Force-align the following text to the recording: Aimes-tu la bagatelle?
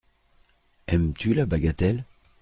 Aimes-tu 0.87 1.35
la 1.35 1.45
bagatelle? 1.45 2.03